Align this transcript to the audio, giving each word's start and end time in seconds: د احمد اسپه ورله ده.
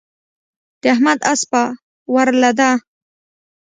د 0.81 0.83
احمد 0.93 1.19
اسپه 1.31 1.63
ورله 2.13 2.51
ده. 2.59 2.71